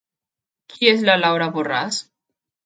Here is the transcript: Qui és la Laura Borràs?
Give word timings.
Qui 0.73 0.89
és 0.93 1.03
la 1.09 1.17
Laura 1.25 1.51
Borràs? 1.59 2.01